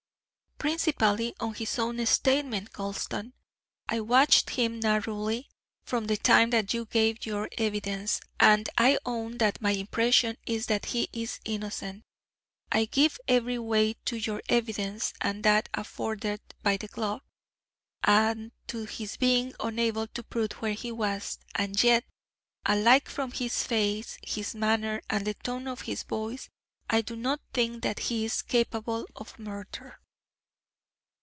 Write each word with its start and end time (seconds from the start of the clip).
"Principally 0.61 1.33
on 1.39 1.55
his 1.55 1.79
own 1.79 2.05
statement, 2.05 2.71
Gulston. 2.71 3.33
I 3.89 3.99
watched 3.99 4.51
him 4.51 4.79
narrowly 4.79 5.49
from 5.85 6.05
the 6.05 6.17
time 6.17 6.51
that 6.51 6.71
you 6.71 6.85
gave 6.85 7.25
your 7.25 7.49
evidence, 7.57 8.21
and 8.39 8.69
I 8.77 8.99
own 9.03 9.39
that 9.39 9.59
my 9.59 9.71
impression 9.71 10.37
is 10.45 10.67
that 10.67 10.85
he 10.85 11.09
is 11.11 11.39
innocent. 11.45 12.03
I 12.71 12.85
give 12.85 13.17
every 13.27 13.57
weight 13.57 14.05
to 14.05 14.17
your 14.17 14.43
evidence 14.49 15.15
and 15.19 15.43
that 15.45 15.67
afforded 15.73 16.41
by 16.61 16.77
the 16.77 16.87
glove, 16.89 17.23
and 18.03 18.51
to 18.67 18.85
his 18.85 19.17
being 19.17 19.55
unable 19.59 20.05
to 20.09 20.21
prove 20.21 20.51
where 20.59 20.73
he 20.73 20.91
was; 20.91 21.39
and 21.55 21.81
yet, 21.83 22.03
alike 22.67 23.09
from 23.09 23.31
his 23.31 23.63
face, 23.63 24.19
his 24.21 24.53
manner, 24.53 25.01
and 25.09 25.25
the 25.25 25.33
tone 25.33 25.67
of 25.67 25.81
his 25.81 26.03
voice, 26.03 26.49
I 26.87 27.01
do 27.01 27.15
not 27.15 27.41
think 27.51 27.81
that 27.81 27.97
he 27.97 28.25
is 28.25 28.43
capable 28.43 29.07
of 29.15 29.39
murder." 29.39 29.97